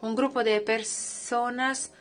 [0.00, 1.92] Un grupo de personas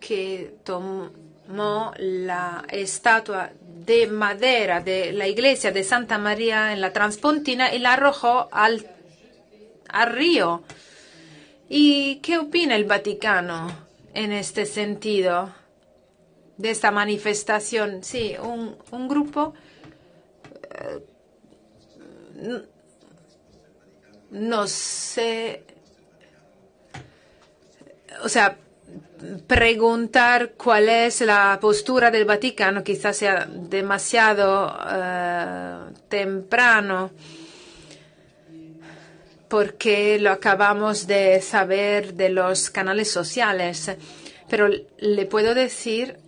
[0.00, 7.74] que tomó la estatua de madera de la iglesia de Santa María en la Transpontina
[7.74, 8.86] y la arrojó al,
[9.88, 10.62] al río.
[11.68, 13.70] ¿Y qué opina el Vaticano
[14.14, 15.52] en este sentido
[16.56, 18.02] de esta manifestación?
[18.04, 19.54] Sí, un, un grupo
[20.70, 21.00] eh,
[24.30, 25.64] no sé,
[28.22, 28.56] o sea,
[29.46, 37.10] preguntar cuál es la postura del Vaticano quizás sea demasiado uh, temprano
[39.48, 43.90] porque lo acabamos de saber de los canales sociales.
[44.48, 46.18] Pero le puedo decir,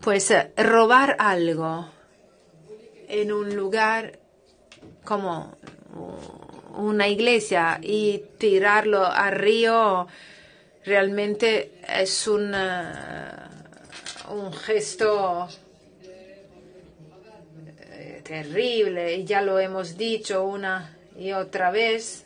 [0.00, 1.90] pues robar algo
[3.08, 4.18] en un lugar
[5.04, 5.56] como
[6.78, 10.06] una iglesia y tirarlo al río
[10.84, 12.54] realmente es un,
[14.30, 15.48] un gesto
[17.90, 22.24] eh, terrible y ya lo hemos dicho una y otra vez.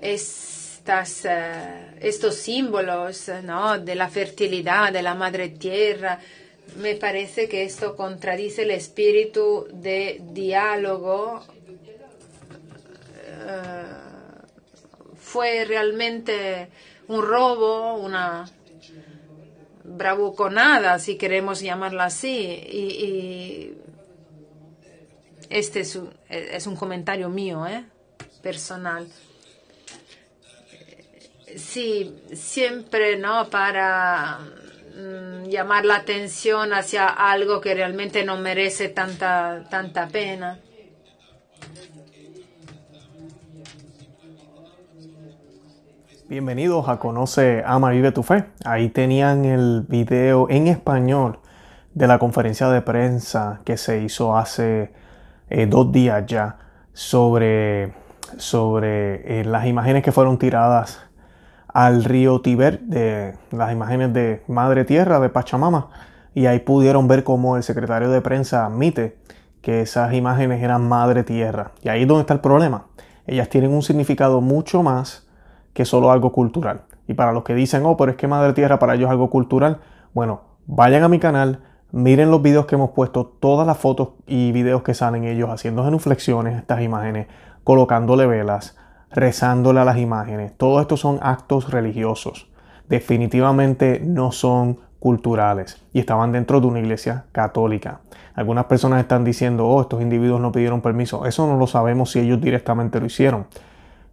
[0.00, 3.78] Estas, eh, estos símbolos ¿no?
[3.78, 6.18] de la fertilidad, de la madre tierra,
[6.76, 11.44] me parece que esto contradice el espíritu de diálogo.
[13.26, 14.00] Eh,
[15.30, 16.68] fue realmente
[17.08, 18.48] un robo, una
[19.84, 22.36] bravuconada, si queremos llamarla así.
[22.36, 23.74] Y,
[25.48, 27.84] este es un, es un, comentario mío, ¿eh?
[28.40, 29.08] personal.
[31.56, 33.50] Sí, siempre, ¿no?
[33.50, 34.38] Para
[35.00, 40.58] Mm, llamar la atención hacia algo que realmente no merece tanta, tanta pena.
[46.30, 48.44] Bienvenidos a Conoce, Ama, Vive tu Fe.
[48.64, 51.40] Ahí tenían el video en español
[51.92, 54.92] de la conferencia de prensa que se hizo hace
[55.48, 56.56] eh, dos días ya
[56.92, 57.94] sobre,
[58.36, 61.00] sobre eh, las imágenes que fueron tiradas
[61.66, 65.88] al río Tiber, de las imágenes de Madre Tierra de Pachamama,
[66.32, 69.18] y ahí pudieron ver cómo el secretario de prensa admite
[69.62, 71.72] que esas imágenes eran Madre Tierra.
[71.82, 72.86] Y ahí es donde está el problema.
[73.26, 75.26] Ellas tienen un significado mucho más
[75.72, 76.82] que solo algo cultural.
[77.06, 79.30] Y para los que dicen, oh, pero es que Madre Tierra para ellos es algo
[79.30, 79.80] cultural,
[80.14, 81.60] bueno, vayan a mi canal,
[81.92, 85.84] miren los videos que hemos puesto, todas las fotos y videos que salen ellos haciendo
[85.84, 87.26] genuflexiones, estas imágenes,
[87.64, 88.76] colocándole velas,
[89.10, 90.52] rezándole a las imágenes.
[90.56, 92.48] Todos estos son actos religiosos.
[92.88, 98.00] Definitivamente no son culturales y estaban dentro de una iglesia católica.
[98.34, 101.26] Algunas personas están diciendo, oh, estos individuos no pidieron permiso.
[101.26, 103.46] Eso no lo sabemos si ellos directamente lo hicieron.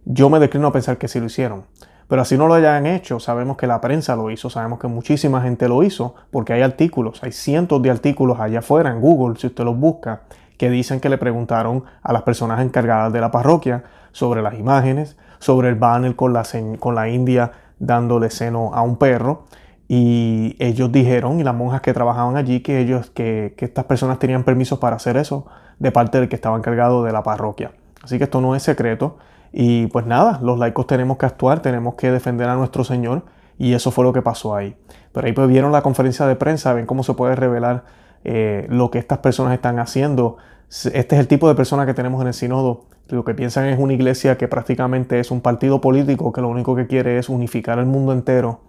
[0.04, 1.64] Yo me declino a pensar que sí lo hicieron.
[2.08, 5.42] Pero así no lo hayan hecho, sabemos que la prensa lo hizo, sabemos que muchísima
[5.42, 9.48] gente lo hizo, porque hay artículos, hay cientos de artículos allá afuera en Google, si
[9.48, 10.22] usted los busca,
[10.56, 15.18] que dicen que le preguntaron a las personas encargadas de la parroquia sobre las imágenes,
[15.38, 16.44] sobre el banner con la,
[16.78, 19.44] con la india dándole seno a un perro.
[19.86, 24.18] Y ellos dijeron, y las monjas que trabajaban allí, que ellos, que, que estas personas
[24.18, 25.46] tenían permiso para hacer eso
[25.78, 27.72] de parte del que estaba encargado de la parroquia.
[28.02, 29.18] Así que esto no es secreto.
[29.52, 33.24] Y pues nada, los laicos tenemos que actuar, tenemos que defender a nuestro Señor.
[33.58, 34.76] Y eso fue lo que pasó ahí.
[35.12, 37.84] Pero ahí pues vieron la conferencia de prensa, ven cómo se puede revelar
[38.24, 40.36] eh, lo que estas personas están haciendo.
[40.68, 42.84] Este es el tipo de persona que tenemos en el sínodo.
[43.08, 46.76] Lo que piensan es una iglesia que prácticamente es un partido político que lo único
[46.76, 48.68] que quiere es unificar el mundo entero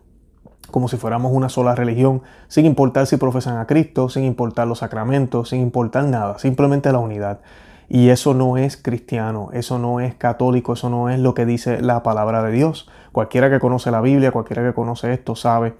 [0.72, 4.80] como si fuéramos una sola religión, sin importar si profesan a Cristo, sin importar los
[4.80, 7.40] sacramentos, sin importar nada, simplemente la unidad.
[7.90, 11.82] Y eso no es cristiano, eso no es católico, eso no es lo que dice
[11.82, 12.88] la palabra de Dios.
[13.12, 15.74] Cualquiera que conoce la Biblia, cualquiera que conoce esto, sabe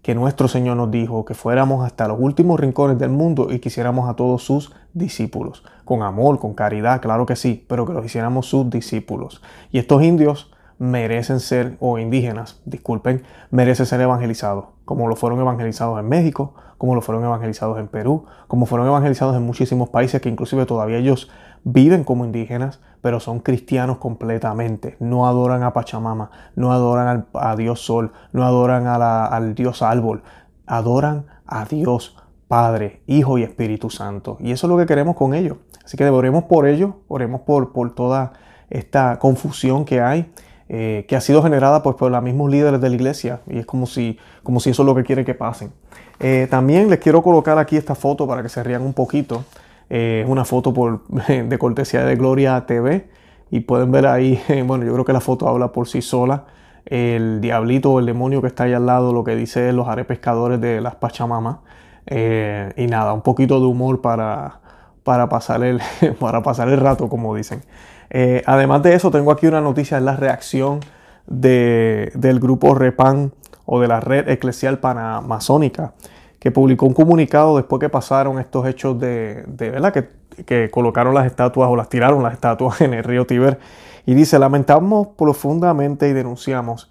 [0.00, 4.08] que nuestro Señor nos dijo que fuéramos hasta los últimos rincones del mundo y quisiéramos
[4.08, 8.46] a todos sus discípulos, con amor, con caridad, claro que sí, pero que los hiciéramos
[8.46, 9.42] sus discípulos.
[9.72, 15.98] Y estos indios merecen ser, o indígenas, disculpen, merecen ser evangelizados, como lo fueron evangelizados
[15.98, 20.28] en México, como lo fueron evangelizados en Perú, como fueron evangelizados en muchísimos países que
[20.28, 21.30] inclusive todavía ellos
[21.64, 24.96] viven como indígenas, pero son cristianos completamente.
[25.00, 30.22] No adoran a Pachamama, no adoran a Dios Sol, no adoran al Dios Árbol,
[30.66, 32.16] adoran a Dios
[32.48, 34.36] Padre, Hijo y Espíritu Santo.
[34.40, 35.56] Y eso es lo que queremos con ellos.
[35.84, 38.32] Así que oremos por ellos, oremos por, por toda
[38.70, 40.32] esta confusión que hay.
[40.68, 43.66] Eh, que ha sido generada pues, por los mismos líderes de la iglesia y es
[43.66, 45.72] como si, como si eso es lo que quiere que pasen.
[46.18, 49.44] Eh, también les quiero colocar aquí esta foto para que se rían un poquito.
[49.88, 53.08] Es eh, una foto por, de cortesía de Gloria TV,
[53.50, 56.44] y pueden ver ahí, bueno, yo creo que la foto habla por sí sola.
[56.84, 60.04] El diablito o el demonio que está ahí al lado, lo que dice los haré
[60.04, 61.58] pescadores de las Pachamamas.
[62.06, 64.60] Eh, y nada, un poquito de humor para,
[65.02, 65.80] para, pasar, el,
[66.20, 67.62] para pasar el rato, como dicen.
[68.10, 70.80] Eh, además de eso, tengo aquí una noticia, es la reacción
[71.26, 73.32] de, del grupo REPAN
[73.64, 75.92] o de la Red Eclesial Panamazónica,
[76.38, 79.92] que publicó un comunicado después que pasaron estos hechos de, de ¿verdad?
[79.92, 80.08] Que,
[80.44, 83.58] que colocaron las estatuas o las tiraron las estatuas en el río Tíber.
[84.06, 86.88] Y dice, lamentamos profundamente y denunciamos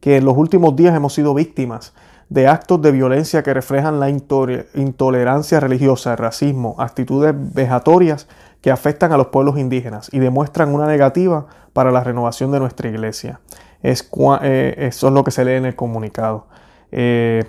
[0.00, 1.94] que en los últimos días hemos sido víctimas
[2.28, 8.28] de actos de violencia que reflejan la intolerancia religiosa, el racismo, actitudes vejatorias
[8.60, 12.88] que afectan a los pueblos indígenas y demuestran una negativa para la renovación de nuestra
[12.88, 13.40] iglesia.
[13.82, 14.10] Es,
[14.42, 16.48] eh, eso es lo que se lee en el comunicado.
[16.90, 17.44] Eh,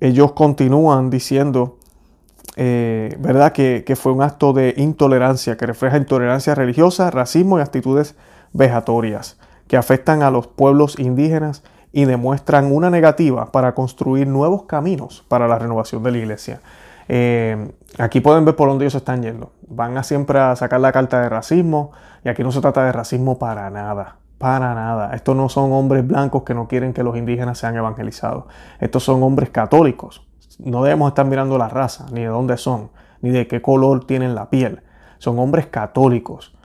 [0.00, 1.78] ellos continúan diciendo,
[2.56, 7.62] eh, ¿verdad?, que, que, fue un acto de intolerancia que refleja intolerancia religiosa, racismo y
[7.62, 8.16] actitudes
[8.52, 11.62] vejatorias que afectan a los pueblos indígenas
[11.92, 16.60] y demuestran una negativa para construir nuevos caminos para la renovación de la iglesia.
[17.08, 19.52] Eh, aquí pueden ver por dónde ellos están yendo.
[19.66, 21.92] Van a siempre a sacar la carta de racismo
[22.24, 24.16] y aquí no se trata de racismo para nada.
[24.36, 25.14] Para nada.
[25.14, 28.44] Estos no son hombres blancos que no quieren que los indígenas sean evangelizados.
[28.78, 30.26] Estos son hombres católicos.
[30.58, 32.90] No debemos estar mirando la raza, ni de dónde son,
[33.20, 34.82] ni de qué color tienen la piel.
[35.18, 36.56] Son hombres católicos,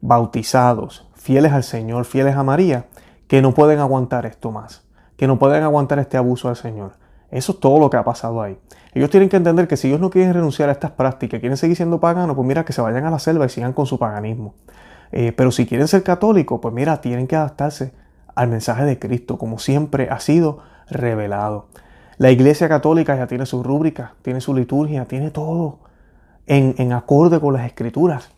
[0.00, 2.86] bautizados, fieles al Señor, fieles a María,
[3.26, 4.84] que no pueden aguantar esto más,
[5.16, 6.92] que no pueden aguantar este abuso del Señor.
[7.30, 8.58] Eso es todo lo que ha pasado ahí.
[8.92, 11.76] Ellos tienen que entender que si ellos no quieren renunciar a estas prácticas, quieren seguir
[11.76, 14.54] siendo paganos, pues mira, que se vayan a la selva y sigan con su paganismo.
[15.10, 17.92] Eh, pero si quieren ser católicos, pues mira, tienen que adaptarse
[18.34, 21.66] al mensaje de Cristo, como siempre ha sido revelado.
[22.18, 25.80] La Iglesia Católica ya tiene su rúbrica, tiene su liturgia, tiene todo
[26.46, 28.30] en, en acorde con las Escrituras.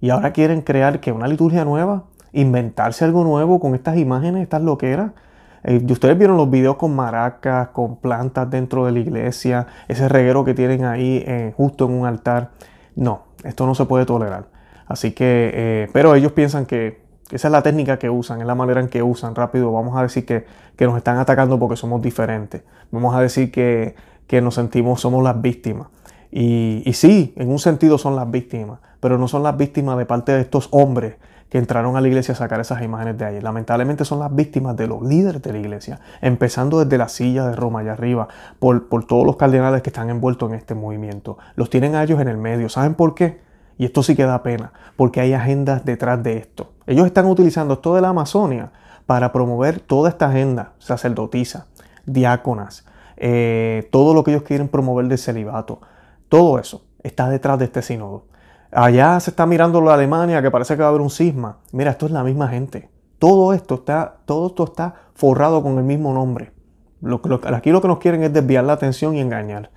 [0.00, 4.62] Y ahora quieren crear que una liturgia nueva inventarse algo nuevo con estas imágenes, estas
[4.62, 5.12] loqueras.
[5.64, 10.44] Eh, ustedes vieron los videos con maracas, con plantas dentro de la iglesia, ese reguero
[10.44, 12.50] que tienen ahí eh, justo en un altar.
[12.94, 14.46] No, esto no se puede tolerar.
[14.86, 18.54] Así que, eh, pero ellos piensan que esa es la técnica que usan, es la
[18.54, 19.34] manera en que usan.
[19.34, 20.46] Rápido, vamos a decir que,
[20.80, 22.62] nos están atacando porque somos diferentes.
[22.90, 23.94] Vamos a decir que,
[24.40, 25.88] nos sentimos, somos las víctimas.
[26.30, 30.32] Y sí, en un sentido son las víctimas, pero no son las víctimas de parte
[30.32, 31.16] de estos hombres
[31.48, 33.40] que entraron a la iglesia a sacar esas imágenes de ahí.
[33.40, 37.56] Lamentablemente son las víctimas de los líderes de la iglesia, empezando desde la silla de
[37.56, 38.28] Roma allá arriba,
[38.58, 41.38] por, por todos los cardenales que están envueltos en este movimiento.
[41.54, 42.68] Los tienen a ellos en el medio.
[42.68, 43.40] ¿Saben por qué?
[43.78, 46.72] Y esto sí que da pena, porque hay agendas detrás de esto.
[46.86, 48.72] Ellos están utilizando esto de la Amazonia
[49.06, 51.66] para promover toda esta agenda sacerdotisa,
[52.04, 52.84] diáconas,
[53.16, 55.80] eh, todo lo que ellos quieren promover del celibato.
[56.28, 58.24] Todo eso está detrás de este sínodo.
[58.70, 61.58] Allá se está mirando la Alemania, que parece que va a haber un cisma.
[61.72, 62.90] Mira, esto es la misma gente.
[63.18, 66.52] Todo esto está, todo esto está forrado con el mismo nombre.
[67.00, 67.20] Lo,
[67.52, 69.70] aquí lo que nos quieren es desviar la atención y engañar.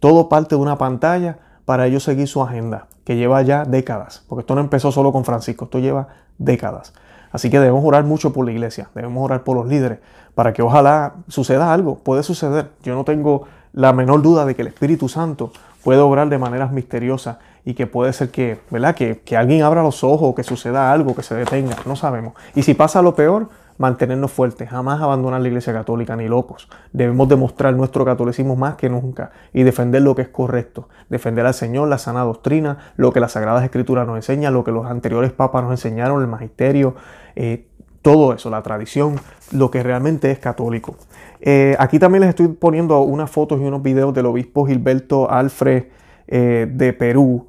[0.00, 4.24] Todo parte de una pantalla para ellos seguir su agenda, que lleva ya décadas.
[4.28, 6.08] Porque esto no empezó solo con Francisco, esto lleva
[6.38, 6.94] décadas.
[7.32, 9.98] Así que debemos orar mucho por la iglesia, debemos orar por los líderes,
[10.34, 11.98] para que ojalá suceda algo.
[11.98, 12.70] Puede suceder.
[12.82, 16.72] Yo no tengo la menor duda de que el Espíritu Santo puede obrar de maneras
[16.72, 18.94] misteriosas y que puede ser que, ¿verdad?
[18.94, 22.34] Que, alguien abra los ojos, que suceda algo, que se detenga, no sabemos.
[22.54, 23.48] Y si pasa lo peor,
[23.78, 26.68] mantenernos fuertes, jamás abandonar la Iglesia Católica ni locos.
[26.92, 31.54] Debemos demostrar nuestro catolicismo más que nunca y defender lo que es correcto, defender al
[31.54, 35.32] Señor, la sana doctrina, lo que las Sagradas Escrituras nos enseñan, lo que los anteriores
[35.32, 36.94] papas nos enseñaron, el magisterio,
[37.36, 37.66] eh,
[38.02, 39.16] todo eso, la tradición,
[39.52, 40.96] lo que realmente es católico.
[41.40, 45.84] Eh, aquí también les estoy poniendo unas fotos y unos videos del obispo Gilberto Alfred
[46.26, 47.48] eh, de Perú,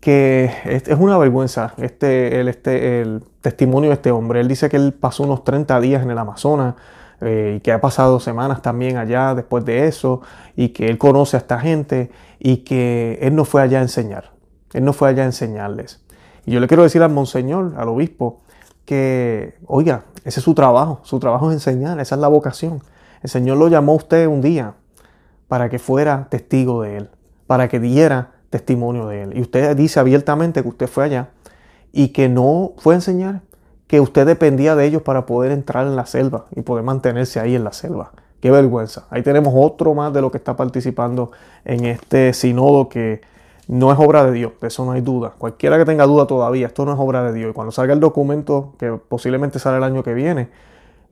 [0.00, 4.40] que es, una vergüenza este el, este, el testimonio de este hombre.
[4.40, 6.74] Él dice que él pasó unos 30 días en el Amazonas
[7.20, 10.22] eh, y que ha pasado semanas también allá después de eso
[10.54, 14.32] y que él conoce a esta gente y que él no fue allá a enseñar.
[14.72, 16.02] Él no fue allá a enseñarles.
[16.46, 18.42] Y yo le quiero decir al monseñor, al obispo,
[18.84, 22.82] que, oiga, ese es su trabajo, su trabajo es enseñar, esa es la vocación.
[23.26, 24.74] El Señor lo llamó a usted un día
[25.48, 27.10] para que fuera testigo de Él,
[27.48, 29.36] para que diera testimonio de Él.
[29.36, 31.30] Y usted dice abiertamente que usted fue allá
[31.90, 33.40] y que no fue a enseñar,
[33.88, 37.56] que usted dependía de ellos para poder entrar en la selva y poder mantenerse ahí
[37.56, 38.12] en la selva.
[38.40, 39.08] Qué vergüenza.
[39.10, 41.32] Ahí tenemos otro más de lo que está participando
[41.64, 43.22] en este sinodo que
[43.66, 45.32] no es obra de Dios, de eso no hay duda.
[45.36, 47.50] Cualquiera que tenga duda todavía, esto no es obra de Dios.
[47.50, 50.48] Y cuando salga el documento, que posiblemente sale el año que viene,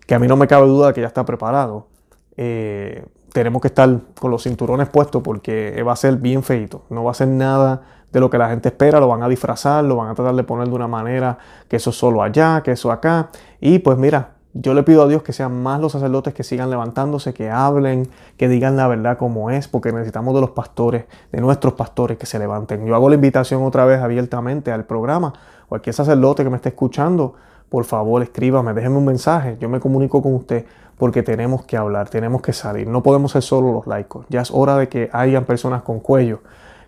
[0.07, 1.89] que a mí no me cabe duda que ya está preparado,
[2.37, 6.85] eh, tenemos que estar con los cinturones puestos porque va a ser bien feito.
[6.91, 9.85] No va a ser nada de lo que la gente espera, lo van a disfrazar,
[9.85, 11.37] lo van a tratar de poner de una manera
[11.69, 13.31] que eso solo allá, que eso acá.
[13.61, 16.71] Y pues mira, yo le pido a Dios que sean más los sacerdotes que sigan
[16.71, 21.41] levantándose, que hablen, que digan la verdad como es, porque necesitamos de los pastores, de
[21.41, 22.87] nuestros pastores que se levanten.
[22.87, 25.33] Yo hago la invitación otra vez abiertamente al programa.
[25.69, 27.35] Cualquier sacerdote que me esté escuchando,
[27.69, 29.57] por favor escríbame, déjenme un mensaje.
[29.61, 30.67] Yo me comunico con usted
[30.99, 32.87] porque tenemos que hablar, tenemos que salir.
[32.87, 34.27] No podemos ser solo los laicos.
[34.29, 36.41] Ya es hora de que hayan personas con cuello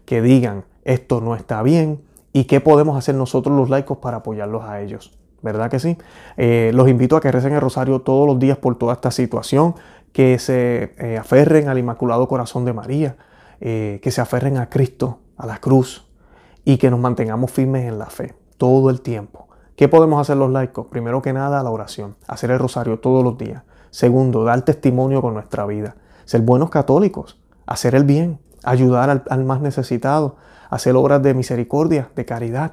[0.04, 2.00] que digan esto no está bien
[2.32, 5.16] y qué podemos hacer nosotros los laicos para apoyarlos a ellos.
[5.42, 5.96] ¿verdad que sí?
[6.36, 9.74] Eh, los invito a que recen el rosario todos los días por toda esta situación,
[10.12, 13.16] que se eh, aferren al Inmaculado Corazón de María,
[13.60, 16.06] eh, que se aferren a Cristo, a la cruz,
[16.64, 19.48] y que nos mantengamos firmes en la fe todo el tiempo.
[19.76, 20.86] ¿Qué podemos hacer los laicos?
[20.86, 23.62] Primero que nada, la oración, hacer el rosario todos los días.
[23.96, 29.44] Segundo, dar testimonio con nuestra vida, ser buenos católicos, hacer el bien, ayudar al, al
[29.46, 30.36] más necesitado,
[30.68, 32.72] hacer obras de misericordia, de caridad.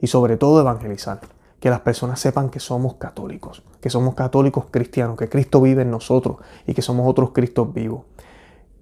[0.00, 1.20] Y sobre todo evangelizar.
[1.60, 5.92] Que las personas sepan que somos católicos, que somos católicos cristianos, que Cristo vive en
[5.92, 6.38] nosotros.
[6.66, 8.02] Y que somos otros Cristos vivos.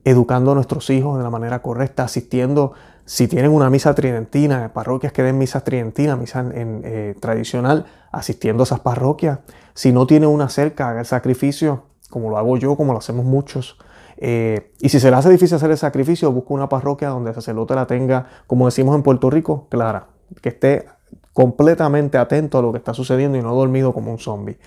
[0.04, 2.72] Educando a nuestros hijos de la manera correcta, asistiendo,
[3.06, 8.62] si tienen una misa tridentina, parroquias que den misas tridentinas, misa en, eh, tradicional, asistiendo
[8.62, 9.40] a esas parroquias.
[9.74, 13.24] Si no tiene una cerca, haga el sacrificio, como lo hago yo, como lo hacemos
[13.24, 13.76] muchos.
[14.16, 17.34] Eh, y si se le hace difícil hacer el sacrificio, busca una parroquia donde el
[17.34, 20.06] sacerdote la tenga, como decimos en Puerto Rico, clara,
[20.40, 20.86] que esté
[21.32, 24.58] completamente atento a lo que está sucediendo y no dormido como un zombie.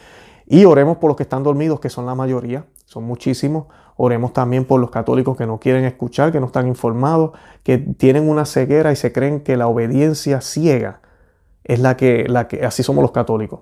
[0.45, 3.67] Y oremos por los que están dormidos, que son la mayoría, son muchísimos.
[3.97, 7.31] Oremos también por los católicos que no quieren escuchar, que no están informados,
[7.63, 11.01] que tienen una ceguera y se creen que la obediencia ciega
[11.65, 13.59] es la que, la que así somos los católicos.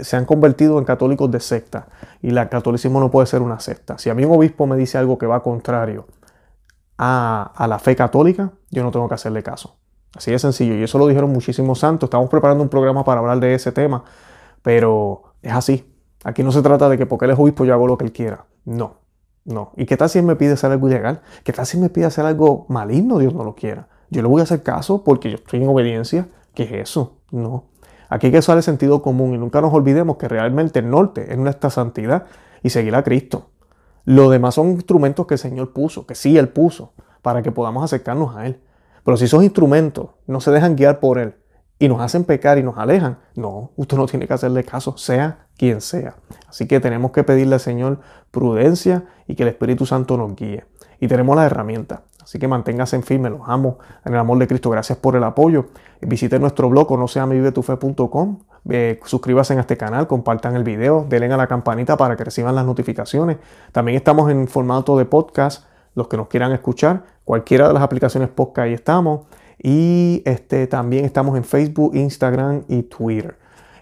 [0.00, 1.88] Se, han convertido en católicos de secta
[2.22, 3.98] y el catolicismo no puede ser una secta.
[3.98, 6.06] Si a mí un obispo me dice algo que va contrario
[6.96, 9.76] a, a la fe católica, yo no tengo que hacerle caso.
[10.16, 10.76] Así de sencillo.
[10.76, 12.06] Y eso lo dijeron muchísimos santos.
[12.06, 14.02] Estamos preparando un programa para hablar de ese tema.
[14.62, 15.95] Pero es así.
[16.26, 18.10] Aquí no se trata de que porque él es obispo yo hago lo que él
[18.10, 18.46] quiera.
[18.64, 18.96] No,
[19.44, 19.70] no.
[19.76, 21.20] ¿Y qué tal si él me pide hacer algo ilegal?
[21.44, 23.18] ¿Qué tal si me pide hacer algo maligno?
[23.18, 23.86] Dios no lo quiera.
[24.10, 26.26] Yo le voy a hacer caso porque yo estoy en obediencia.
[26.52, 27.18] ¿Qué es eso?
[27.30, 27.66] No.
[28.08, 31.32] Aquí hay que usar el sentido común y nunca nos olvidemos que realmente el norte
[31.32, 32.24] es nuestra santidad
[32.64, 33.50] y seguir a Cristo.
[34.04, 36.92] Lo demás son instrumentos que el Señor puso, que sí Él puso,
[37.22, 38.60] para que podamos acercarnos a Él.
[39.04, 41.36] Pero si esos instrumentos no se dejan guiar por Él
[41.78, 45.46] y nos hacen pecar y nos alejan, no, usted no tiene que hacerle caso, sea
[45.56, 46.16] quien sea.
[46.48, 50.64] Así que tenemos que pedirle al Señor prudencia y que el Espíritu Santo nos guíe.
[51.00, 52.00] Y tenemos las herramientas.
[52.22, 54.68] Así que manténgase en firme, los amo en el amor de Cristo.
[54.70, 55.66] Gracias por el apoyo.
[56.00, 57.28] Visite nuestro blog, no sea
[59.04, 62.66] suscríbase a este canal, compartan el video, denle a la campanita para que reciban las
[62.66, 63.36] notificaciones.
[63.70, 67.04] También estamos en formato de podcast los que nos quieran escuchar.
[67.24, 69.26] Cualquiera de las aplicaciones podcast ahí estamos.
[69.62, 73.36] Y este, también estamos en Facebook, Instagram y Twitter.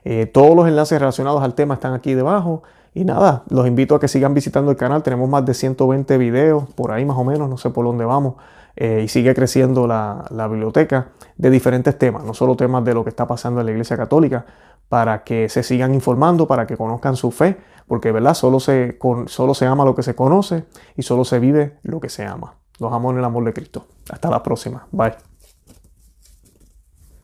[0.04, 2.62] Eh, todos los enlaces relacionados al tema están aquí debajo.
[2.92, 5.02] Y nada, los invito a que sigan visitando el canal.
[5.02, 8.34] Tenemos más de 120 videos, por ahí más o menos, no sé por dónde vamos.
[8.76, 13.04] Eh, y sigue creciendo la, la, biblioteca de diferentes temas, no solo temas de lo
[13.04, 14.46] que está pasando en la Iglesia Católica,
[14.88, 18.34] para que se sigan informando, para que conozcan su fe, porque ¿verdad?
[18.34, 20.64] Solo se, solo se ama lo que se conoce
[20.96, 22.54] y solo se vive lo que se ama.
[22.80, 23.86] Los amo en el amor de Cristo.
[24.10, 24.86] Hasta la próxima.
[24.90, 25.33] Bye.